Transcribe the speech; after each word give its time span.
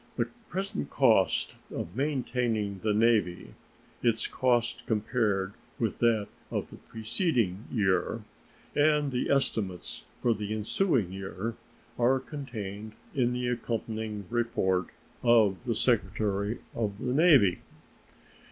The 0.15 0.25
present 0.49 0.89
cost 0.89 1.55
of 1.69 1.95
maintaining 1.95 2.79
the 2.79 2.91
Navy, 2.91 3.53
its 4.01 4.25
cost 4.25 4.87
compared 4.87 5.53
with 5.77 5.99
that 5.99 6.27
of 6.49 6.71
the 6.71 6.77
preceding 6.77 7.65
year, 7.71 8.23
and 8.75 9.11
the 9.11 9.29
estimates 9.29 10.05
for 10.19 10.33
the 10.33 10.55
ensuing 10.55 11.11
year 11.11 11.53
are 11.99 12.19
contained 12.19 12.93
in 13.13 13.31
the 13.31 13.47
accompanying 13.49 14.25
report 14.31 14.87
of 15.21 15.65
the 15.65 15.75
Secretary 15.75 16.61
of 16.73 16.97
the 16.97 17.13
Navy. 17.13 17.59